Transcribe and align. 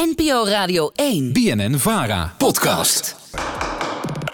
NPO 0.00 0.44
Radio 0.46 0.90
1. 0.94 1.32
BNN 1.32 1.78
Vara. 1.78 2.34
Podcast. 2.38 3.16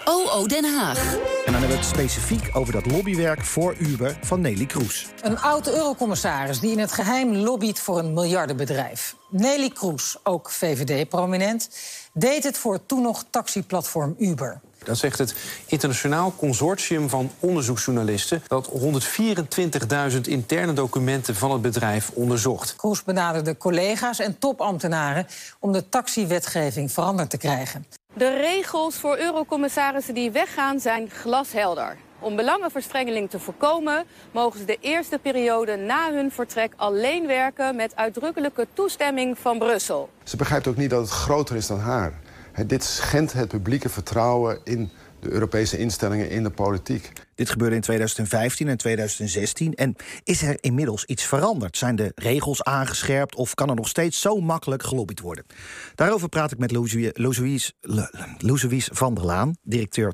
OO 0.05 0.47
Den 0.47 0.65
Haag. 0.65 1.13
En 1.45 1.51
dan 1.51 1.53
hebben 1.53 1.69
we 1.69 1.75
het 1.75 1.85
specifiek 1.85 2.49
over 2.53 2.73
dat 2.73 2.85
lobbywerk 2.85 3.45
voor 3.45 3.75
Uber 3.79 4.17
van 4.21 4.41
Nelly 4.41 4.65
Kroes. 4.65 5.07
Een 5.21 5.39
oud-eurocommissaris 5.39 6.59
die 6.59 6.71
in 6.71 6.79
het 6.79 6.91
geheim 6.91 7.35
lobbyt 7.35 7.79
voor 7.79 7.99
een 7.99 8.13
miljardenbedrijf. 8.13 9.15
Nelly 9.29 9.69
Kroes, 9.69 10.17
ook 10.23 10.51
VVD-prominent, 10.51 11.69
deed 12.13 12.43
het 12.43 12.57
voor 12.57 12.85
toen 12.85 13.01
nog 13.01 13.23
taxiplatform 13.29 14.15
Uber. 14.17 14.61
Dat 14.87 14.97
zegt 14.97 15.17
het 15.17 15.35
internationaal 15.65 16.33
consortium 16.37 17.09
van 17.09 17.31
onderzoeksjournalisten... 17.39 18.43
dat 18.47 18.69
124.000 20.13 20.21
interne 20.21 20.73
documenten 20.73 21.35
van 21.35 21.51
het 21.51 21.61
bedrijf 21.61 22.09
onderzocht. 22.13 22.75
Kroes 22.75 23.03
benaderde 23.03 23.57
collega's 23.57 24.19
en 24.19 24.39
topambtenaren... 24.39 25.27
om 25.59 25.71
de 25.71 25.89
taxiwetgeving 25.89 26.91
veranderd 26.91 27.29
te 27.29 27.37
krijgen. 27.37 27.85
De 28.13 28.37
regels 28.37 28.95
voor 28.95 29.17
eurocommissarissen 29.17 30.13
die 30.13 30.31
weggaan 30.31 30.79
zijn 30.79 31.09
glashelder. 31.09 31.97
Om 32.19 32.35
belangenverstrengeling 32.35 33.29
te 33.29 33.39
voorkomen... 33.39 34.05
mogen 34.31 34.59
ze 34.59 34.65
de 34.65 34.77
eerste 34.81 35.19
periode 35.19 35.75
na 35.75 36.11
hun 36.11 36.31
vertrek 36.31 36.73
alleen 36.75 37.27
werken... 37.27 37.75
met 37.75 37.95
uitdrukkelijke 37.95 38.67
toestemming 38.73 39.37
van 39.37 39.57
Brussel. 39.57 40.09
Ze 40.23 40.37
begrijpt 40.37 40.67
ook 40.67 40.77
niet 40.77 40.89
dat 40.89 41.01
het 41.01 41.09
groter 41.09 41.55
is 41.55 41.67
dan 41.67 41.79
haar. 41.79 42.19
Dit 42.65 42.83
schendt 42.83 43.33
het 43.33 43.47
publieke 43.47 43.89
vertrouwen 43.89 44.59
in 44.63 44.89
de 45.19 45.29
Europese 45.29 45.77
instellingen 45.77 46.29
in 46.29 46.43
de 46.43 46.49
politiek. 46.49 47.11
Dit 47.35 47.49
gebeurde 47.49 47.75
in 47.75 47.81
2015 47.81 48.67
en 48.67 48.77
2016. 48.77 49.73
En 49.73 49.95
is 50.23 50.41
er 50.41 50.57
inmiddels 50.61 51.05
iets 51.05 51.23
veranderd? 51.23 51.77
Zijn 51.77 51.95
de 51.95 52.11
regels 52.15 52.63
aangescherpt 52.63 53.35
of 53.35 53.53
kan 53.53 53.69
er 53.69 53.75
nog 53.75 53.87
steeds 53.87 54.21
zo 54.21 54.39
makkelijk 54.39 54.83
gelobbyd 54.83 55.19
worden? 55.19 55.45
Daarover 55.95 56.29
praat 56.29 56.51
ik 56.51 56.57
met 56.57 56.71
Louise 56.71 57.73
van 58.91 59.13
der 59.13 59.25
Laan, 59.25 59.55
directeur 59.63 60.13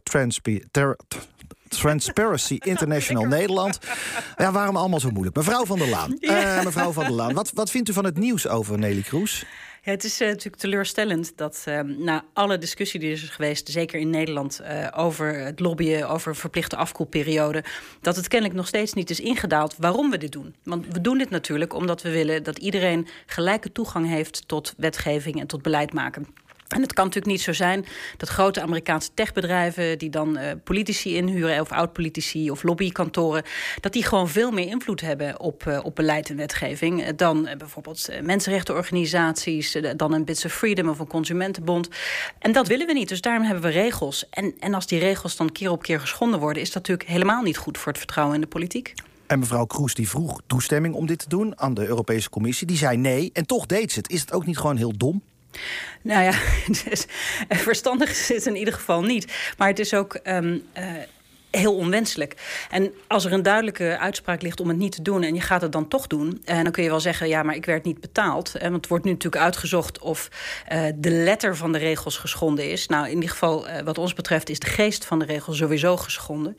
Transparency 1.73 2.57
International 2.73 3.25
Nederland. 3.25 3.79
Ja, 4.37 4.51
waarom 4.51 4.75
allemaal 4.75 4.99
zo 4.99 5.09
moeilijk? 5.09 5.35
Mevrouw 5.35 5.65
van 5.65 5.79
der 5.79 5.89
Laan, 5.89 6.17
uh, 6.19 6.63
mevrouw 6.63 6.91
van 6.91 7.03
der 7.03 7.13
Laan 7.13 7.33
wat, 7.33 7.51
wat 7.53 7.71
vindt 7.71 7.89
u 7.89 7.93
van 7.93 8.05
het 8.05 8.17
nieuws 8.17 8.47
over 8.47 8.79
Nelly 8.79 9.01
Kroes? 9.01 9.45
Ja, 9.85 9.91
het 9.91 10.03
is 10.03 10.21
uh, 10.21 10.27
natuurlijk 10.27 10.55
teleurstellend 10.55 11.37
dat 11.37 11.65
uh, 11.67 11.79
na 11.79 12.25
alle 12.33 12.57
discussie 12.57 12.99
die 12.99 13.09
er 13.09 13.15
is 13.15 13.29
geweest, 13.29 13.69
zeker 13.69 13.99
in 13.99 14.09
Nederland, 14.09 14.61
uh, 14.61 14.87
over 14.95 15.35
het 15.35 15.59
lobbyen, 15.59 16.09
over 16.09 16.29
een 16.29 16.35
verplichte 16.35 16.75
afkoelperiode, 16.75 17.63
dat 18.01 18.15
het 18.15 18.27
kennelijk 18.27 18.57
nog 18.57 18.67
steeds 18.67 18.93
niet 18.93 19.09
is 19.09 19.19
ingedaald 19.19 19.75
waarom 19.77 20.09
we 20.09 20.17
dit 20.17 20.31
doen. 20.31 20.55
Want 20.63 20.85
we 20.91 21.01
doen 21.01 21.17
dit 21.17 21.29
natuurlijk 21.29 21.73
omdat 21.73 22.01
we 22.01 22.11
willen 22.11 22.43
dat 22.43 22.57
iedereen 22.57 23.07
gelijke 23.25 23.71
toegang 23.71 24.07
heeft 24.07 24.47
tot 24.47 24.73
wetgeving 24.77 25.39
en 25.39 25.47
tot 25.47 25.61
beleid 25.61 25.93
maken. 25.93 26.27
En 26.73 26.81
het 26.81 26.93
kan 26.93 27.05
natuurlijk 27.05 27.33
niet 27.33 27.41
zo 27.41 27.53
zijn 27.53 27.85
dat 28.17 28.29
grote 28.29 28.61
Amerikaanse 28.61 29.09
techbedrijven... 29.13 29.97
die 29.97 30.09
dan 30.09 30.37
uh, 30.37 30.51
politici 30.63 31.15
inhuren, 31.15 31.61
of 31.61 31.71
oud-politici 31.71 32.51
of 32.51 32.63
lobbykantoren... 32.63 33.43
dat 33.79 33.93
die 33.93 34.03
gewoon 34.03 34.29
veel 34.29 34.51
meer 34.51 34.67
invloed 34.67 35.01
hebben 35.01 35.39
op, 35.39 35.63
uh, 35.67 35.79
op 35.83 35.95
beleid 35.95 36.29
en 36.29 36.35
wetgeving... 36.35 37.15
dan 37.15 37.47
uh, 37.47 37.55
bijvoorbeeld 37.55 38.09
mensenrechtenorganisaties... 38.21 39.77
dan 39.95 40.13
een 40.13 40.25
Bits 40.25 40.45
of 40.45 40.53
Freedom 40.53 40.89
of 40.89 40.99
een 40.99 41.07
Consumentenbond. 41.07 41.89
En 42.39 42.51
dat 42.51 42.67
willen 42.67 42.87
we 42.87 42.93
niet, 42.93 43.09
dus 43.09 43.21
daarom 43.21 43.43
hebben 43.43 43.63
we 43.63 43.69
regels. 43.69 44.29
En, 44.29 44.53
en 44.59 44.73
als 44.73 44.87
die 44.87 44.99
regels 44.99 45.35
dan 45.35 45.51
keer 45.51 45.71
op 45.71 45.81
keer 45.81 45.99
geschonden 45.99 46.39
worden... 46.39 46.61
is 46.61 46.71
dat 46.71 46.87
natuurlijk 46.87 47.09
helemaal 47.09 47.41
niet 47.41 47.57
goed 47.57 47.77
voor 47.77 47.87
het 47.87 47.97
vertrouwen 47.97 48.35
in 48.35 48.41
de 48.41 48.47
politiek. 48.47 48.93
En 49.27 49.39
mevrouw 49.39 49.65
Kroes 49.65 49.93
die 49.93 50.09
vroeg 50.09 50.41
toestemming 50.47 50.95
om 50.95 51.05
dit 51.05 51.19
te 51.19 51.29
doen 51.29 51.59
aan 51.59 51.73
de 51.73 51.87
Europese 51.87 52.29
Commissie. 52.29 52.67
Die 52.67 52.77
zei 52.77 52.97
nee, 52.97 53.29
en 53.33 53.45
toch 53.45 53.65
deed 53.65 53.91
ze 53.91 53.99
het. 53.99 54.09
Is 54.09 54.21
het 54.21 54.33
ook 54.33 54.45
niet 54.45 54.57
gewoon 54.57 54.77
heel 54.77 54.97
dom? 54.97 55.21
Nou 56.01 56.23
ja, 56.23 56.31
verstandig 57.69 58.09
is 58.09 58.29
het 58.29 58.45
in 58.45 58.55
ieder 58.55 58.73
geval 58.73 59.01
niet. 59.01 59.53
Maar 59.57 59.67
het 59.67 59.79
is 59.79 59.93
ook. 59.93 60.19
Um, 60.23 60.63
uh, 60.77 60.83
heel 61.57 61.75
onwenselijk. 61.75 62.35
En 62.69 62.91
als 63.07 63.25
er 63.25 63.33
een 63.33 63.41
duidelijke 63.41 63.97
uitspraak 63.97 64.41
ligt 64.41 64.59
om 64.59 64.67
het 64.67 64.77
niet 64.77 64.91
te 64.91 65.01
doen... 65.01 65.23
en 65.23 65.35
je 65.35 65.41
gaat 65.41 65.61
het 65.61 65.71
dan 65.71 65.87
toch 65.87 66.07
doen... 66.07 66.41
en 66.45 66.57
eh, 66.57 66.63
dan 66.63 66.71
kun 66.71 66.83
je 66.83 66.89
wel 66.89 66.99
zeggen, 66.99 67.27
ja, 67.27 67.43
maar 67.43 67.55
ik 67.55 67.65
werd 67.65 67.83
niet 67.83 68.01
betaald. 68.01 68.51
Want 68.51 68.73
het 68.73 68.87
wordt 68.87 69.03
nu 69.03 69.11
natuurlijk 69.11 69.43
uitgezocht 69.43 69.99
of 69.99 70.29
de 70.95 71.09
letter 71.09 71.55
van 71.55 71.71
de 71.71 71.77
regels 71.77 72.17
geschonden 72.17 72.71
is. 72.71 72.87
Nou, 72.87 73.05
in 73.07 73.13
ieder 73.13 73.29
geval, 73.29 73.65
wat 73.83 73.97
ons 73.97 74.13
betreft... 74.13 74.49
is 74.49 74.59
de 74.59 74.67
geest 74.67 75.05
van 75.05 75.19
de 75.19 75.25
regels 75.25 75.57
sowieso 75.57 75.97
geschonden. 75.97 76.57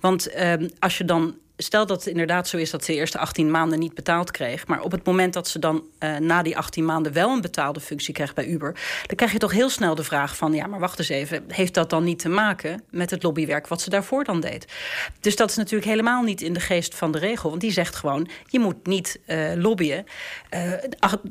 Want 0.00 0.34
uh, 0.34 0.52
als 0.78 0.98
je 0.98 1.04
dan 1.04 1.36
stel 1.56 1.86
dat 1.86 1.98
het 1.98 2.06
inderdaad 2.08 2.48
zo 2.48 2.56
is 2.56 2.70
dat 2.70 2.84
ze 2.84 2.92
de 2.92 2.98
eerste 2.98 3.18
18 3.18 3.50
maanden 3.50 3.78
niet 3.78 3.94
betaald 3.94 4.30
kreeg. 4.30 4.66
Maar 4.66 4.80
op 4.80 4.90
het 4.90 5.04
moment 5.04 5.32
dat 5.32 5.48
ze 5.48 5.58
dan 5.58 5.82
uh, 6.00 6.16
na 6.16 6.42
die 6.42 6.56
18 6.56 6.84
maanden 6.84 7.12
wel 7.12 7.30
een 7.30 7.40
betaalde 7.40 7.80
functie 7.80 8.14
krijgt 8.14 8.34
bij 8.34 8.46
Uber. 8.46 8.72
Dan 9.06 9.16
krijg 9.16 9.32
je 9.32 9.38
toch 9.38 9.52
heel 9.52 9.70
snel 9.70 9.94
de 9.94 10.04
vraag 10.04 10.36
van 10.36 10.52
ja, 10.52 10.66
maar 10.66 10.80
wacht 10.80 10.98
eens 10.98 11.08
even. 11.08 11.44
Heeft 11.48 11.74
dat 11.74 11.90
dan 11.90 12.04
niet 12.04 12.18
te 12.18 12.28
maken 12.28 12.82
met 12.90 13.10
het 13.10 13.22
lobbywerk 13.22 13.66
wat 13.66 13.80
ze 13.80 13.90
daarvoor 13.90 14.24
dan 14.24 14.40
deed? 14.40 14.72
Dus 15.20 15.36
dat 15.36 15.50
is 15.50 15.56
natuurlijk 15.56 15.90
helemaal 15.90 16.22
niet 16.22 16.40
in 16.40 16.52
de 16.52 16.60
geest 16.60 16.94
van 16.94 17.12
de 17.12 17.18
regel. 17.18 17.48
Want 17.48 17.60
die 17.60 17.72
zegt 17.72 17.96
gewoon: 17.96 18.28
je 18.46 18.60
moet 18.60 18.86
niet 18.86 19.20
uh, 19.26 19.52
lobbyen 19.54 20.04
uh, 20.54 20.72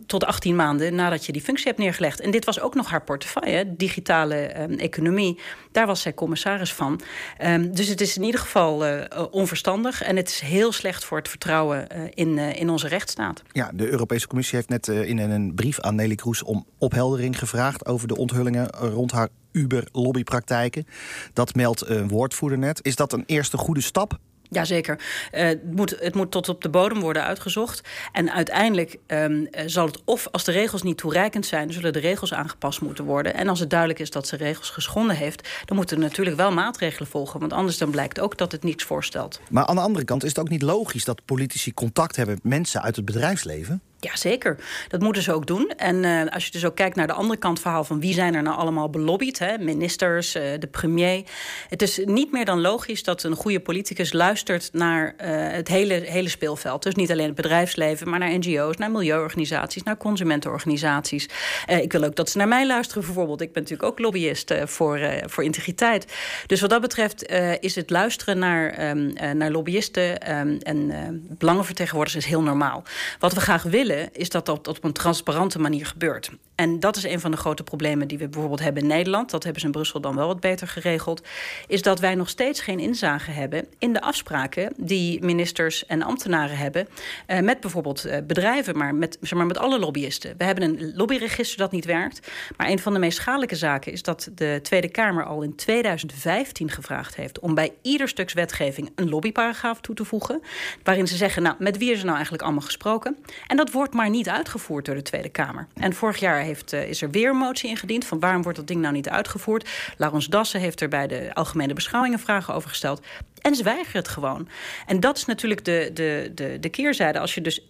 tot 0.06 0.26
18 0.26 0.56
maanden 0.56 0.96
nadat 0.96 1.26
je 1.26 1.32
die 1.32 1.42
functie 1.42 1.68
hebt 1.68 1.80
neergelegd. 1.80 2.20
En 2.20 2.32
dit 2.32 2.46
was 2.46 2.60
ook 2.60 2.76
nog 2.76 2.90
haar 2.90 3.04
portefeuille, 3.04 3.76
digitale 3.76 4.36
economie. 4.78 5.40
Daar 5.72 5.88
was 5.88 6.02
zij 6.02 6.14
commissaris 6.14 6.74
van. 6.74 7.02
Um, 7.44 7.76
dus 7.76 7.88
het 7.88 8.02
is 8.02 8.18
in 8.18 8.24
ieder 8.24 8.40
geval 8.40 8.84
onverstandig. 9.32 10.02
En 10.04 10.15
het 10.16 10.30
is 10.30 10.40
heel 10.40 10.72
slecht 10.72 11.06
voor 11.06 11.18
het 11.18 11.30
vertrouwen 11.30 11.88
uh, 11.96 12.04
in, 12.14 12.38
uh, 12.38 12.60
in 12.60 12.70
onze 12.70 12.88
rechtsstaat. 12.88 13.42
Ja, 13.52 13.72
de 13.74 13.90
Europese 13.90 14.28
Commissie 14.28 14.56
heeft 14.56 14.70
net 14.70 14.88
uh, 14.88 15.10
in 15.10 15.18
een 15.18 15.56
brief 15.56 15.80
aan 15.80 15.96
Nelly 15.96 16.16
Kroes 16.16 16.44
om 16.44 16.66
opheldering 16.78 17.40
gevraagd 17.40 17.86
over 17.86 18.08
de 18.08 18.18
onthullingen 18.18 18.70
rond 18.70 19.12
haar 19.12 19.30
Uber-lobbypraktijken. 19.52 20.88
Dat 21.34 21.56
meldt 21.56 21.88
een 21.88 22.08
woordvoerder 22.08 22.58
net. 22.58 22.80
Is 22.82 22.96
dat 22.96 23.14
een 23.14 23.24
eerste 23.26 23.58
goede 23.58 23.82
stap? 23.82 24.20
Jazeker. 24.56 25.00
Uh, 25.34 25.42
het, 25.42 25.76
moet, 25.76 25.96
het 26.00 26.16
moet 26.16 26.32
tot 26.32 26.50
op 26.50 26.62
de 26.62 26.70
bodem 26.70 27.00
worden 27.00 27.24
uitgezocht. 27.24 27.82
En 28.12 28.32
uiteindelijk 28.32 28.98
um, 29.08 29.48
zal 29.66 29.86
het, 29.86 30.02
of 30.06 30.28
als 30.32 30.44
de 30.44 30.52
regels 30.52 30.84
niet 30.84 30.98
toereikend 30.98 31.46
zijn, 31.46 31.74
zullen 31.74 31.94
de 31.94 32.00
regels 32.00 32.34
aangepast 32.34 32.82
moeten 32.82 33.06
worden. 33.06 33.34
En 33.34 33.50
als 33.50 33.60
het 33.60 33.70
duidelijk 33.70 34.00
is 34.00 34.10
dat 34.10 34.28
ze 34.28 34.36
regels 34.36 34.70
geschonden 34.70 35.16
heeft, 35.16 35.50
dan 35.66 35.78
moeten 35.78 35.98
er 35.98 36.04
natuurlijk 36.04 36.38
wel 36.38 36.52
maatregelen 36.52 37.08
volgen. 37.08 37.40
Want 37.40 37.54
anders 37.54 37.78
dan 37.78 37.92
blijkt 37.92 38.20
ook 38.20 38.38
dat 38.38 38.52
het 38.52 38.64
niets 38.64 38.84
voorstelt. 38.84 39.40
Maar 39.50 39.66
aan 39.66 39.76
de 39.76 39.82
andere 39.82 40.06
kant 40.06 40.24
is 40.24 40.30
het 40.30 40.40
ook 40.40 40.50
niet 40.50 40.62
logisch 40.62 41.06
dat 41.06 41.26
politici 41.26 41.74
contact 41.74 42.16
hebben 42.16 42.36
met 42.36 42.44
mensen 42.44 42.82
uit 42.82 42.96
het 42.96 43.06
bedrijfsleven? 43.06 43.82
Ja, 44.00 44.16
zeker. 44.16 44.58
Dat 44.88 45.02
moeten 45.02 45.22
ze 45.22 45.34
ook 45.34 45.48
doen. 45.48 45.74
En 45.78 46.04
uh, 46.04 46.22
als 46.30 46.46
je 46.46 46.52
dus 46.52 46.66
ook 46.66 46.76
kijkt 46.76 46.96
naar 46.96 47.08
de 47.08 47.14
andere 47.14 47.40
kant 47.40 47.60
verhaal 47.60 47.84
van 47.84 48.00
wie 48.00 48.14
zijn 48.14 48.36
er 48.36 48.42
nou 48.42 48.58
allemaal 48.58 48.90
belobbyd, 48.90 49.40
hè? 49.40 49.58
ministers, 49.58 50.36
uh, 50.36 50.44
de 50.60 50.68
premier. 50.68 51.24
Het 51.70 51.82
is 51.82 52.02
niet 52.06 52.32
meer 52.32 52.46
dan 52.46 52.62
logisch 52.62 53.04
dat 53.04 53.24
een 53.24 53.36
goede 53.36 53.60
politicus 53.60 54.14
luistert 54.14 54.70
naar 54.74 55.06
uh, 55.06 55.28
het 55.52 55.68
hele, 55.68 55.94
hele 55.94 56.30
speelveld. 56.30 56.84
Dus 56.84 56.96
niet 56.96 57.12
alleen 57.12 57.26
het 57.26 57.36
bedrijfsleven, 57.36 58.10
maar 58.10 58.20
naar 58.20 58.38
NGO's, 58.38 58.78
naar 58.78 58.92
milieuorganisaties, 58.92 59.84
naar 59.84 59.98
consumentenorganisaties. 59.98 61.30
ik 61.66 61.92
wil 61.92 62.04
ook 62.04 62.16
dat 62.16 62.30
ze 62.30 62.38
naar 62.38 62.48
mij 62.48 62.68
luisteren 62.68 63.04
bijvoorbeeld. 63.06 63.42
Ik 63.42 63.54
ben 63.54 63.62
natuurlijk 63.62 63.90
ook 63.90 64.00
lobbyist 64.00 64.54
voor, 64.64 65.00
voor 65.26 65.44
integriteit. 65.44 66.14
Dus 66.48 66.62
wat 66.62 66.70
dat 66.70 66.82
betreft 66.82 67.30
is 67.60 67.76
het 67.76 67.90
luisteren 67.90 68.40
naar, 68.40 68.90
um, 68.90 69.14
naar 69.38 69.52
lobbyisten 69.52 70.36
um, 70.38 70.58
en 70.58 70.92
belangenvertegenwoordigers 71.38 72.26
is 72.26 72.30
heel 72.32 72.42
normaal. 72.42 72.84
Wat 73.20 73.34
we 73.34 73.40
graag 73.40 73.64
willen 73.64 73.85
is 73.92 74.30
dat 74.30 74.46
dat 74.46 74.68
op 74.68 74.84
een 74.84 74.94
transparante 74.94 75.60
manier 75.60 75.86
gebeurt. 75.86 76.32
En 76.56 76.80
dat 76.80 76.96
is 76.96 77.04
een 77.04 77.20
van 77.20 77.32
de 77.32 77.38
grote 77.38 77.64
problemen 77.64 78.08
die 78.08 78.18
we 78.18 78.28
bijvoorbeeld 78.28 78.60
hebben 78.60 78.82
in 78.82 78.88
Nederland. 78.88 79.32
Dat 79.32 79.44
hebben 79.44 79.62
ze 79.62 79.68
in 79.68 79.74
Brussel 79.74 80.02
dan 80.02 80.16
wel 80.16 80.28
wat 80.28 80.40
beter 80.40 80.68
geregeld. 80.68 81.22
Is 81.68 81.82
dat 81.82 82.00
wij 82.00 82.16
nog 82.16 82.30
steeds 82.30 82.62
geen 82.62 82.80
inzage 82.80 83.32
hebben 83.32 83.68
in 83.80 83.94
de 83.94 84.02
afspraken 84.02 84.74
die 84.78 85.24
ministers 85.24 85.86
en 85.86 86.02
ambtenaren 86.02 86.58
hebben. 86.58 86.88
Uh, 87.28 87.40
met 87.40 87.60
bijvoorbeeld 87.60 88.06
uh, 88.06 88.18
bedrijven, 88.28 88.78
maar 88.78 88.96
met, 88.96 89.18
zeg 89.22 89.38
maar 89.38 89.48
met 89.48 89.58
alle 89.58 89.80
lobbyisten. 89.80 90.34
We 90.38 90.44
hebben 90.44 90.64
een 90.64 90.92
lobbyregister 90.96 91.58
dat 91.58 91.72
niet 91.72 91.86
werkt. 91.86 92.32
Maar 92.58 92.70
een 92.70 92.80
van 92.80 92.94
de 92.94 93.00
meest 93.00 93.18
schadelijke 93.18 93.56
zaken 93.56 93.92
is 93.92 94.02
dat 94.02 94.30
de 94.36 94.60
Tweede 94.62 94.90
Kamer 94.90 95.26
al 95.26 95.42
in 95.42 95.56
2015 95.56 96.70
gevraagd 96.70 97.16
heeft 97.16 97.40
om 97.40 97.56
bij 97.56 97.74
ieder 97.82 98.08
stuks 98.08 98.34
wetgeving 98.34 98.92
een 98.96 99.10
lobbyparagraaf 99.10 99.82
toe 99.82 99.96
te 99.96 100.06
voegen. 100.06 100.42
Waarin 100.84 101.08
ze 101.08 101.16
zeggen, 101.16 101.44
nou, 101.44 101.56
met 101.60 101.78
wie 101.78 101.92
is 101.92 101.98
er 101.98 102.04
nou 102.04 102.16
eigenlijk 102.16 102.44
allemaal 102.44 102.66
gesproken? 102.66 103.18
En 103.48 103.58
dat 103.58 103.72
wordt 103.76 103.94
maar 103.94 104.10
niet 104.10 104.30
uitgevoerd 104.30 104.86
door 104.86 104.96
de 104.96 105.02
Tweede 105.02 105.30
Kamer. 105.30 105.68
En 105.74 105.94
vorig 105.94 106.18
jaar 106.18 106.40
heeft, 106.40 106.74
uh, 106.74 106.90
is 106.90 107.02
er 107.02 107.12
weer 107.12 107.30
een 107.30 107.38
motie 107.38 107.70
ingediend 107.70 108.06
van 108.06 108.20
waarom 108.20 108.42
wordt 108.42 108.58
dat 108.58 108.68
ding 108.68 108.82
nou 108.82 108.94
niet 108.94 109.10
uitgevoerd. 109.10 109.70
Laurens 109.98 110.28
Dassen 110.28 110.60
heeft 110.60 110.82
er 110.82 110.88
bij 110.88 111.08
de 111.08 111.34
algemene 111.34 111.74
beschouwingen 111.74 112.20
vragen 112.20 112.54
over 112.54 112.70
gesteld. 112.70 113.02
En 113.42 113.56
ze 113.56 113.64
weigeren 113.64 114.02
het 114.02 114.08
gewoon. 114.08 114.48
En 114.86 115.00
dat 115.00 115.18
is 115.18 115.26
natuurlijk 115.26 115.66
de, 115.66 115.90
de, 115.94 116.32
de, 116.36 116.58
de 116.60 116.70
keerzijde. 116.70 117.20
Als 117.20 117.34
je 117.34 117.42
dus 117.42 117.62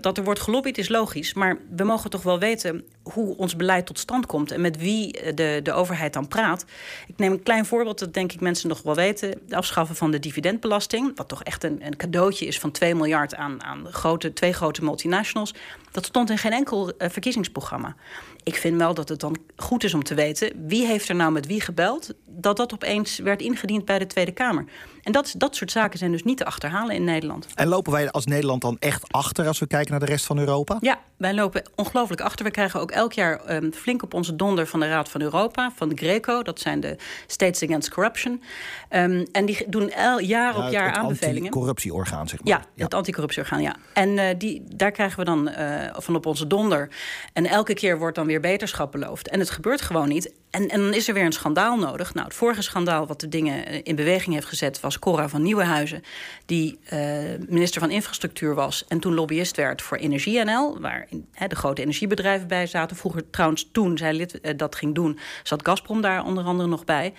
dat 0.00 0.18
er 0.18 0.24
wordt 0.24 0.40
gelobbyd 0.40 0.78
is 0.78 0.88
logisch. 0.88 1.34
Maar 1.34 1.58
we 1.76 1.84
mogen 1.84 2.10
toch 2.10 2.22
wel 2.22 2.38
weten 2.38 2.84
hoe 3.12 3.36
ons 3.36 3.56
beleid 3.56 3.86
tot 3.86 3.98
stand 3.98 4.26
komt 4.26 4.50
en 4.50 4.60
met 4.60 4.76
wie 4.76 5.34
de, 5.34 5.60
de 5.62 5.72
overheid 5.72 6.12
dan 6.12 6.28
praat. 6.28 6.64
Ik 7.06 7.18
neem 7.18 7.32
een 7.32 7.42
klein 7.42 7.66
voorbeeld, 7.66 7.98
dat 7.98 8.14
denk 8.14 8.32
ik 8.32 8.40
mensen 8.40 8.68
nog 8.68 8.82
wel 8.82 8.94
weten. 8.94 9.28
Het 9.28 9.52
afschaffen 9.52 9.96
van 9.96 10.10
de 10.10 10.18
dividendbelasting, 10.18 11.16
wat 11.16 11.28
toch 11.28 11.42
echt 11.42 11.64
een, 11.64 11.86
een 11.86 11.96
cadeautje 11.96 12.46
is 12.46 12.58
van 12.58 12.70
2 12.70 12.94
miljard 12.94 13.34
aan, 13.34 13.62
aan 13.62 13.86
grote, 13.90 14.32
twee 14.32 14.52
grote 14.52 14.84
multinationals. 14.84 15.54
Dat 15.90 16.04
stond 16.04 16.30
in 16.30 16.38
geen 16.38 16.52
enkel 16.52 16.88
uh, 16.88 17.08
verkiezingsprogramma. 17.08 17.94
Ik 18.42 18.56
vind 18.56 18.76
wel 18.76 18.94
dat 18.94 19.08
het 19.08 19.20
dan 19.20 19.36
goed 19.56 19.84
is 19.84 19.94
om 19.94 20.02
te 20.02 20.14
weten 20.14 20.52
wie 20.66 20.86
heeft 20.86 21.08
er 21.08 21.14
nou 21.14 21.32
met 21.32 21.46
wie 21.46 21.60
gebeld, 21.60 22.14
dat 22.26 22.56
dat 22.56 22.72
opeens 22.72 23.18
werd 23.18 23.42
ingediend 23.42 23.84
bij 23.84 23.98
de 23.98 24.06
Tweede 24.06 24.32
Kamer. 24.32 24.64
En 25.02 25.12
dat, 25.12 25.34
dat 25.36 25.56
soort 25.56 25.70
zaken 25.70 25.98
zijn 25.98 26.12
dus 26.12 26.22
niet 26.22 26.36
te 26.36 26.44
achterhalen 26.44 26.94
in 26.94 27.04
Nederland. 27.04 27.46
En 27.54 27.68
lopen 27.68 27.92
wij 27.92 28.10
als 28.10 28.26
Nederland 28.26 28.62
dan 28.62 28.76
echt 28.78 29.12
achter 29.12 29.46
als 29.46 29.58
we 29.58 29.66
kijken 29.66 29.90
naar 29.90 30.00
de 30.00 30.06
rest 30.06 30.24
van 30.24 30.38
Europa? 30.38 30.76
Ja, 30.80 31.00
wij 31.16 31.34
lopen 31.34 31.62
ongelooflijk 31.74 32.20
achter. 32.20 32.44
We 32.44 32.50
krijgen 32.50 32.80
ook 32.80 32.90
elk 32.94 33.12
jaar 33.12 33.56
um, 33.56 33.72
flink 33.72 34.02
op 34.02 34.14
onze 34.14 34.36
donder 34.36 34.66
van 34.66 34.80
de 34.80 34.88
Raad 34.88 35.08
van 35.08 35.20
Europa, 35.20 35.72
van 35.76 35.88
de 35.88 35.96
Greco. 35.96 36.42
Dat 36.42 36.60
zijn 36.60 36.80
de 36.80 36.96
States 37.26 37.62
Against 37.62 37.90
Corruption. 37.90 38.42
Um, 38.90 39.26
en 39.32 39.46
die 39.46 39.64
doen 39.68 39.90
el, 39.90 40.20
jaar 40.20 40.56
op 40.56 40.72
jaar 40.72 40.86
het 40.86 40.96
aanbevelingen. 40.96 41.34
Het 41.34 41.44
anticorruptieorgaan, 41.44 42.28
zeg 42.28 42.44
maar. 42.44 42.52
Ja, 42.52 42.64
ja. 42.74 42.84
het 42.84 42.94
anticorruptieorgaan, 42.94 43.62
ja. 43.62 43.76
En 43.92 44.08
uh, 44.08 44.24
die, 44.38 44.62
daar 44.74 44.90
krijgen 44.90 45.18
we 45.18 45.24
dan 45.24 45.48
uh, 45.48 45.86
van 45.92 46.16
op 46.16 46.26
onze 46.26 46.46
donder. 46.46 46.88
En 47.32 47.46
elke 47.46 47.74
keer 47.74 47.98
wordt 47.98 48.16
dan 48.16 48.26
weer 48.26 48.40
beterschap 48.40 48.92
beloofd. 48.92 49.28
En 49.28 49.38
het 49.38 49.50
gebeurt 49.50 49.80
gewoon 49.80 50.08
niet. 50.08 50.32
En, 50.54 50.68
en 50.68 50.80
dan 50.80 50.94
is 50.94 51.08
er 51.08 51.14
weer 51.14 51.24
een 51.24 51.32
schandaal 51.32 51.76
nodig. 51.76 52.14
Nou, 52.14 52.26
het 52.26 52.36
vorige 52.36 52.62
schandaal 52.62 53.06
wat 53.06 53.20
de 53.20 53.28
dingen 53.28 53.66
eh, 53.66 53.80
in 53.82 53.96
beweging 53.96 54.34
heeft 54.34 54.46
gezet... 54.46 54.80
was 54.80 54.98
Cora 54.98 55.28
van 55.28 55.42
Nieuwenhuizen, 55.42 56.02
die 56.46 56.78
uh, 56.92 57.00
minister 57.48 57.80
van 57.80 57.90
Infrastructuur 57.90 58.54
was... 58.54 58.84
en 58.88 59.00
toen 59.00 59.14
lobbyist 59.14 59.56
werd 59.56 59.82
voor 59.82 59.96
Energie 59.96 60.44
NL... 60.44 60.80
waar 60.80 61.08
de 61.48 61.56
grote 61.56 61.82
energiebedrijven 61.82 62.48
bij 62.48 62.66
zaten. 62.66 62.96
Vroeger 62.96 63.30
trouwens, 63.30 63.68
toen 63.72 63.98
zij 63.98 64.12
lid, 64.12 64.38
uh, 64.42 64.52
dat 64.56 64.74
ging 64.76 64.94
doen... 64.94 65.18
zat 65.42 65.66
Gazprom 65.66 66.00
daar 66.00 66.24
onder 66.24 66.44
andere 66.44 66.68
nog 66.68 66.84
bij. 66.84 67.12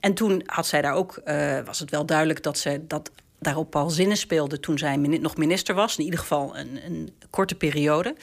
En 0.00 0.14
toen 0.14 0.42
had 0.46 0.66
zij 0.66 0.82
daar 0.82 0.94
ook, 0.94 1.20
was 1.64 1.78
het 1.78 1.90
wel 1.90 2.06
duidelijk 2.06 2.42
dat 2.42 2.58
ze 2.58 2.80
dat 2.86 3.10
daarop 3.38 3.76
al 3.76 3.90
zinnen 3.90 4.16
speelde 4.16 4.60
toen 4.60 4.78
zij 4.78 4.96
nog 4.96 5.36
minister 5.36 5.74
was. 5.74 5.98
In 5.98 6.04
ieder 6.04 6.20
geval 6.20 6.56
een, 6.56 6.80
een, 6.84 7.14
korte 7.30 7.54
periode. 7.54 8.16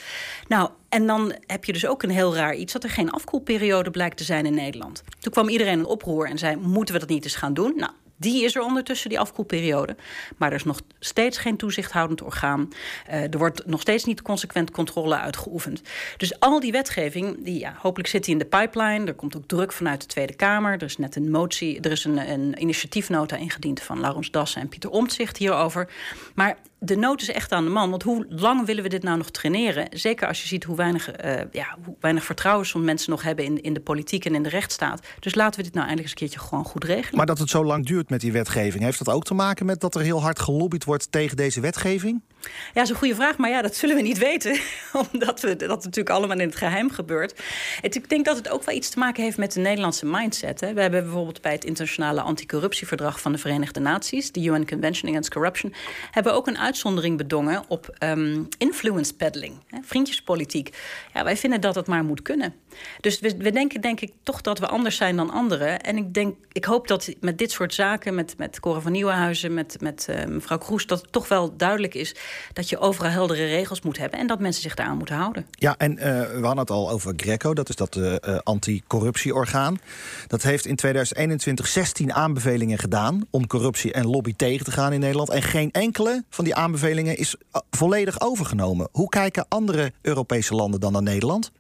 Nou, 0.48 0.70
en 0.90 1.08
dan 1.08 1.34
heb 1.46 1.66
je 1.66 1.74
dus 1.74 1.86
ook 1.86 2.04
een 2.04 2.10
heel 2.10 2.36
raar 2.36 2.56
iets... 2.56 2.74
dat 2.74 2.84
er 2.84 2.90
geen 2.90 3.12
afkoelperiode 3.12 3.92
blijkt 3.92 4.18
te 4.18 4.24
zijn 4.24 4.46
in 4.46 4.54
Nederland. 4.54 5.04
Toen 5.20 5.32
kwam 5.32 5.50
iedereen 5.50 5.80
in 5.80 5.86
oproer 5.86 6.30
en 6.30 6.38
zei... 6.38 6.56
moeten 6.56 6.94
we 6.94 7.00
dat 7.00 7.10
niet 7.10 7.24
eens 7.24 7.36
gaan 7.36 7.54
doen? 7.54 7.74
Nou, 7.76 7.92
die 8.24 8.44
is 8.44 8.56
er 8.56 8.62
ondertussen, 8.62 9.10
die 9.10 9.20
afkoelperiode. 9.20 9.96
Maar 10.38 10.50
er 10.50 10.56
is 10.56 10.64
nog 10.64 10.82
steeds 11.00 11.38
geen 11.38 11.58
toezichthoudend 11.58 12.22
orgaan. 12.22 12.70
Uh, 13.10 13.34
er 13.34 13.38
wordt 13.38 13.66
nog 13.66 13.82
steeds 13.82 14.04
niet 14.04 14.22
consequent 14.22 14.72
controle 14.72 15.18
uitgeoefend. 15.18 15.82
Dus 16.18 16.40
al 16.40 16.60
die 16.60 16.72
wetgeving, 16.72 17.44
die, 17.44 17.60
ja, 17.60 17.76
hopelijk 17.78 18.10
zit 18.10 18.24
die 18.24 18.34
in 18.34 18.40
de 18.40 18.46
pipeline. 18.46 19.06
Er 19.06 19.14
komt 19.14 19.36
ook 19.36 19.48
druk 19.48 19.72
vanuit 19.72 20.02
de 20.02 20.08
Tweede 20.08 20.36
Kamer. 20.36 20.74
Er 20.74 20.84
is 20.84 20.98
net 20.98 21.16
een 21.16 21.32
motie, 21.32 21.82
er 21.82 21.92
is 21.92 22.06
een, 22.06 22.30
een 22.30 22.62
initiatiefnota 22.62 23.36
ingediend 23.36 23.82
van 23.82 24.00
Laurens 24.00 24.32
Dassen 24.32 24.62
en 24.62 24.70
Pieter 24.70 24.90
Omtzigt 24.90 25.38
hierover. 25.38 25.90
Maar 26.36 26.58
de 26.84 26.96
nood 26.96 27.22
is 27.22 27.32
echt 27.32 27.52
aan 27.52 27.64
de 27.64 27.70
man. 27.70 27.90
Want 27.90 28.04
hoe 28.04 28.26
lang 28.30 28.66
willen 28.66 28.84
we 28.84 28.90
dit 28.90 29.04
nou 29.04 29.18
nog 29.18 29.32
traineren? 29.32 29.88
Zeker 29.90 30.28
als 30.28 30.42
je 30.42 30.48
ziet 30.48 30.64
hoe 30.64 30.76
weinig, 30.76 31.24
uh, 31.26 31.42
ja, 31.52 31.78
hoe 31.84 31.96
weinig 32.00 32.24
vertrouwen 32.24 32.66
soms 32.66 32.86
mensen 32.86 33.10
nog 33.10 33.24
hebben 33.24 33.46
in, 33.46 33.62
in 33.62 33.74
de 33.74 33.80
politiek 33.80 34.26
en 34.26 34.36
in 34.36 34.44
de 34.44 34.50
rechtsstaat. 34.50 35.08
Dus 35.20 35.36
laten 35.36 35.60
we 35.60 35.64
dit 35.64 35.74
nou 35.74 35.88
eindelijk 35.88 36.02
eens 36.02 36.22
een 36.22 36.28
keertje 36.28 36.48
gewoon 36.50 36.66
goed 36.66 36.84
regelen. 36.84 37.18
Maar 37.18 37.26
dat 37.26 37.38
het 37.38 37.50
zo 37.50 37.66
lang 37.66 37.86
duurt 37.86 38.10
met 38.10 38.22
die 38.22 38.32
wetgeving, 38.32 38.84
heeft 38.84 39.06
dat 39.06 39.16
ook 39.16 39.24
te 39.24 39.34
maken 39.34 39.66
met 39.66 39.80
dat 39.80 39.96
er 39.96 40.02
heel 40.02 40.22
hard 40.22 40.40
gelobbyd 40.40 40.84
wordt 40.84 41.12
tegen 41.12 41.38
deze 41.38 41.60
wetgeving? 41.60 42.22
Ja, 42.44 42.50
dat 42.74 42.84
is 42.84 42.90
een 42.90 42.96
goede 42.96 43.16
vraag, 43.16 43.38
maar 43.38 43.50
ja, 43.50 43.62
dat 43.62 43.76
zullen 43.76 43.96
we 43.96 44.02
niet 44.02 44.18
weten. 44.18 44.60
Omdat 45.12 45.42
we, 45.42 45.56
dat 45.56 45.84
natuurlijk 45.84 46.16
allemaal 46.16 46.40
in 46.40 46.48
het 46.48 46.56
geheim 46.56 46.92
gebeurt. 46.92 47.42
Ik 47.82 48.10
denk 48.10 48.26
dat 48.26 48.38
het 48.38 48.50
ook 48.50 48.64
wel 48.64 48.76
iets 48.76 48.90
te 48.90 49.00
maken 49.00 49.24
heeft 49.24 49.38
met 49.38 49.54
de 49.54 49.60
Nederlandse 49.60 50.06
mindset. 50.06 50.60
Hè. 50.60 50.74
We 50.74 50.82
hebben 50.82 51.04
bijvoorbeeld 51.04 51.42
bij 51.42 51.52
het 51.52 51.66
internationale 51.66 52.22
anticorruptieverdrag 52.22 53.22
van 53.22 53.32
de 53.32 53.38
Verenigde 53.38 53.80
Naties, 53.80 54.32
de 54.32 54.44
UN 54.44 54.68
Convention 54.68 55.10
Against 55.10 55.34
Corruption, 55.34 55.74
hebben 56.12 56.32
we 56.32 56.38
ook 56.38 56.48
een 56.48 56.58
uitzondering 56.58 57.18
bedongen 57.18 57.64
op 57.68 57.98
um, 58.00 58.48
influence 58.58 59.16
peddling, 59.16 59.56
hè, 59.68 59.78
vriendjespolitiek. 59.82 60.78
Ja, 61.14 61.24
wij 61.24 61.38
vinden 61.38 61.62
dat 61.62 61.76
het 61.76 61.88
maar 61.88 62.04
moet 62.04 62.22
kunnen. 62.22 62.54
Dus 63.00 63.20
we, 63.20 63.52
denken, 63.52 63.82
denk 63.82 64.02
ik, 64.02 64.12
toch 64.24 64.42
dat 64.42 64.60
we 64.60 64.68
anders 64.68 64.96
zijn 64.96 65.16
dan 65.16 65.30
anderen. 65.30 65.82
En 65.82 65.98
ik, 65.98 66.14
denk, 66.14 66.36
ik 66.52 66.66
hoop 66.66 66.88
dat 66.88 67.14
met 67.20 67.38
dit 67.38 67.52
soort 67.52 67.74
zaken, 67.74 68.16
met, 68.16 68.38
met 68.38 68.60
Cora 68.60 68.80
van 68.80 68.92
Nieuwenhuizen, 68.92 69.54
met, 69.54 69.82
met 69.82 70.08
uh, 70.10 70.26
mevrouw 70.26 70.58
Kroes, 70.58 70.88
dat 70.88 71.02
het 71.02 71.12
toch 71.12 71.28
wel 71.28 71.58
duidelijk 71.58 71.94
is 71.94 72.16
dat 72.54 72.70
je 72.70 72.80
overal 72.80 73.12
heldere 73.12 73.46
regels 73.46 73.82
moet 73.82 73.98
hebben 73.98 74.20
en 74.20 74.28
dat 74.28 74.40
mensen 74.40 74.62
zich 74.62 74.76
daaraan 74.76 74.98
moeten 74.98 75.16
houden. 75.16 75.46
Ja, 75.52 75.76
en 75.78 75.92
uh, 75.92 76.02
we 76.02 76.40
hadden 76.42 76.58
het 76.58 76.70
al 76.70 76.90
over 76.90 77.14
Greco, 77.18 77.54
dat 77.54 77.70
is 77.70 77.76
dat 77.76 77.96
uh, 77.96 78.16
anticorruptieorgaan. 78.44 79.80
Dat 80.28 80.42
heeft 80.42 80.66
in 80.66 80.76
2021 80.76 81.68
16 81.68 82.14
aanbevelingen 82.14 82.78
gedaan 82.78 83.28
om 83.30 83.48
corruptie 83.48 83.94
en 83.94 84.08
lobby 84.08 84.34
tegen 84.36 84.66
te 84.66 84.72
gaan 84.72 84.94
in 84.94 85.00
Nederland. 85.00 85.30
En 85.30 85.42
geen 85.42 85.72
enkele 85.72 86.24
van 86.30 86.44
die 86.44 86.56
aanbevelingen 86.56 87.18
is 87.18 87.36
volledig 87.72 88.22
overgenomen. 88.22 88.88
Hoe 88.92 89.10
kijken 89.10 89.46
andere 89.50 89.92
Europese 90.02 90.56
landen 90.56 90.80
dan 90.80 90.92
naar 90.92 91.04
Nederland? 91.04 91.52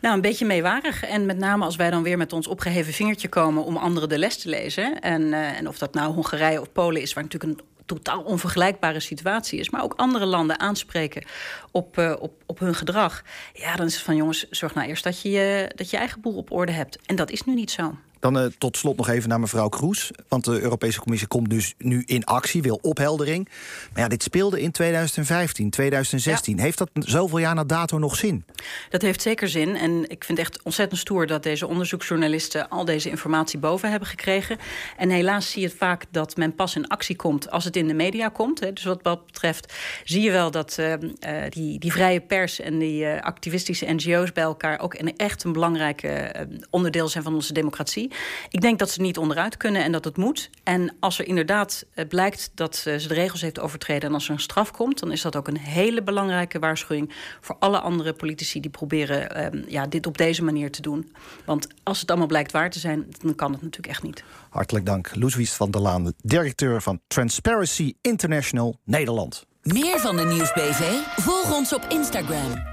Nou, 0.00 0.14
een 0.14 0.20
beetje 0.20 0.46
meewarig. 0.46 1.04
En 1.04 1.26
met 1.26 1.38
name 1.38 1.64
als 1.64 1.76
wij 1.76 1.90
dan 1.90 2.02
weer 2.02 2.18
met 2.18 2.32
ons 2.32 2.46
opgeheven 2.46 2.92
vingertje 2.92 3.28
komen 3.28 3.64
om 3.64 3.76
anderen 3.76 4.08
de 4.08 4.18
les 4.18 4.38
te 4.38 4.48
lezen. 4.48 5.00
En, 5.00 5.22
uh, 5.22 5.58
en 5.58 5.68
of 5.68 5.78
dat 5.78 5.94
nou 5.94 6.14
Hongarije 6.14 6.60
of 6.60 6.72
Polen 6.72 7.02
is, 7.02 7.12
waar 7.12 7.22
natuurlijk 7.22 7.52
een 7.52 7.66
totaal 7.94 8.22
onvergelijkbare 8.22 9.00
situatie 9.00 9.58
is, 9.58 9.70
maar 9.70 9.82
ook 9.82 9.94
andere 9.96 10.26
landen 10.26 10.60
aanspreken 10.60 11.24
op, 11.70 11.98
uh, 11.98 12.14
op, 12.18 12.32
op 12.46 12.58
hun 12.58 12.74
gedrag. 12.74 13.22
Ja, 13.52 13.76
dan 13.76 13.86
is 13.86 13.94
het 13.94 14.02
van 14.02 14.16
jongens, 14.16 14.50
zorg 14.50 14.74
nou 14.74 14.88
eerst 14.88 15.04
dat 15.04 15.22
je, 15.22 15.70
dat 15.74 15.90
je 15.90 15.96
eigen 15.96 16.20
boel 16.20 16.36
op 16.36 16.50
orde 16.50 16.72
hebt. 16.72 16.98
En 17.06 17.16
dat 17.16 17.30
is 17.30 17.44
nu 17.44 17.54
niet 17.54 17.70
zo. 17.70 17.94
Dan 18.22 18.38
uh, 18.38 18.44
tot 18.58 18.76
slot 18.76 18.96
nog 18.96 19.08
even 19.08 19.28
naar 19.28 19.40
mevrouw 19.40 19.68
Kroes. 19.68 20.10
Want 20.28 20.44
de 20.44 20.60
Europese 20.60 21.00
Commissie 21.00 21.28
komt 21.28 21.50
dus 21.50 21.74
nu 21.78 22.02
in 22.06 22.24
actie, 22.24 22.62
wil 22.62 22.78
opheldering. 22.82 23.48
Maar 23.92 24.02
ja, 24.02 24.08
dit 24.08 24.22
speelde 24.22 24.60
in 24.60 24.70
2015, 24.70 25.70
2016. 25.70 26.56
Ja. 26.56 26.62
Heeft 26.62 26.78
dat 26.78 26.90
zoveel 26.94 27.38
jaar 27.38 27.54
na 27.54 27.64
dato 27.64 27.98
nog 27.98 28.16
zin? 28.16 28.44
Dat 28.90 29.02
heeft 29.02 29.22
zeker 29.22 29.48
zin. 29.48 29.76
En 29.76 30.10
ik 30.10 30.24
vind 30.24 30.38
echt 30.38 30.62
ontzettend 30.62 31.00
stoer 31.00 31.26
dat 31.26 31.42
deze 31.42 31.66
onderzoeksjournalisten 31.66 32.68
al 32.68 32.84
deze 32.84 33.10
informatie 33.10 33.58
boven 33.58 33.90
hebben 33.90 34.08
gekregen. 34.08 34.58
En 34.96 35.10
helaas 35.10 35.50
zie 35.50 35.62
je 35.62 35.68
het 35.68 35.76
vaak 35.76 36.04
dat 36.10 36.36
men 36.36 36.54
pas 36.54 36.76
in 36.76 36.88
actie 36.88 37.16
komt 37.16 37.50
als 37.50 37.64
het 37.64 37.76
in 37.76 37.88
de 37.88 37.94
media 37.94 38.28
komt. 38.28 38.60
Hè. 38.60 38.72
Dus 38.72 38.84
wat 38.84 39.04
dat 39.04 39.26
betreft 39.26 39.72
zie 40.04 40.22
je 40.22 40.30
wel 40.30 40.50
dat 40.50 40.76
uh, 40.80 40.92
uh, 40.92 40.98
die, 41.48 41.78
die 41.78 41.92
vrije 41.92 42.20
pers 42.20 42.60
en 42.60 42.78
die 42.78 43.04
uh, 43.04 43.20
activistische 43.20 43.92
NGO's 43.92 44.32
bij 44.32 44.44
elkaar 44.44 44.80
ook 44.80 44.94
een, 44.94 45.16
echt 45.16 45.44
een 45.44 45.52
belangrijk 45.52 46.30
onderdeel 46.70 47.08
zijn 47.08 47.24
van 47.24 47.34
onze 47.34 47.52
democratie. 47.52 48.10
Ik 48.50 48.60
denk 48.60 48.78
dat 48.78 48.90
ze 48.90 49.00
niet 49.00 49.18
onderuit 49.18 49.56
kunnen 49.56 49.84
en 49.84 49.92
dat 49.92 50.04
het 50.04 50.16
moet. 50.16 50.50
En 50.62 50.96
als 51.00 51.18
er 51.18 51.26
inderdaad 51.26 51.86
blijkt 52.08 52.50
dat 52.54 52.76
ze 52.76 53.04
de 53.08 53.14
regels 53.14 53.40
heeft 53.40 53.60
overtreden 53.60 54.08
en 54.08 54.14
als 54.14 54.26
er 54.26 54.32
een 54.32 54.40
straf 54.40 54.70
komt, 54.70 54.98
dan 54.98 55.12
is 55.12 55.22
dat 55.22 55.36
ook 55.36 55.48
een 55.48 55.58
hele 55.58 56.02
belangrijke 56.02 56.58
waarschuwing 56.58 57.12
voor 57.40 57.56
alle 57.58 57.78
andere 57.78 58.12
politici 58.12 58.60
die 58.60 58.70
proberen 58.70 59.44
um, 59.54 59.64
ja, 59.68 59.86
dit 59.86 60.06
op 60.06 60.18
deze 60.18 60.44
manier 60.44 60.70
te 60.70 60.82
doen. 60.82 61.12
Want 61.44 61.66
als 61.82 62.00
het 62.00 62.08
allemaal 62.08 62.28
blijkt 62.28 62.52
waar 62.52 62.70
te 62.70 62.78
zijn, 62.78 63.06
dan 63.20 63.34
kan 63.34 63.52
het 63.52 63.62
natuurlijk 63.62 63.92
echt 63.92 64.02
niet. 64.02 64.24
Hartelijk 64.50 64.86
dank, 64.86 65.10
Loeswies 65.14 65.52
van 65.52 65.70
der 65.70 65.80
Laan, 65.80 66.12
directeur 66.22 66.82
van 66.82 67.00
Transparency 67.06 67.94
International 68.00 68.76
Nederland. 68.84 69.46
Meer 69.62 70.00
van 70.00 70.16
de 70.16 70.24
Nieuwsbv? 70.24 70.80
Volg 71.16 71.56
ons 71.56 71.74
op 71.74 71.86
Instagram. 71.88 72.71